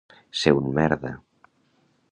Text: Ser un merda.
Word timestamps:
Ser 0.43 0.53
un 0.61 0.71
merda. 0.79 1.13